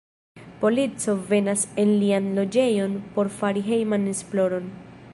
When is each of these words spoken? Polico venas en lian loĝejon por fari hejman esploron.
Polico 0.61 1.13
venas 1.33 1.65
en 1.83 1.93
lian 2.05 2.31
loĝejon 2.39 2.99
por 3.19 3.33
fari 3.39 3.67
hejman 3.71 4.13
esploron. 4.17 4.73